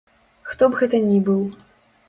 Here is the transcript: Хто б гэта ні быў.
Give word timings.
Хто 0.53 0.69
б 0.71 0.79
гэта 0.81 1.03
ні 1.11 1.21
быў. 1.31 1.47